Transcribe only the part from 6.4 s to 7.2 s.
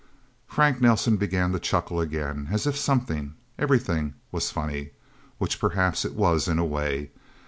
in a way.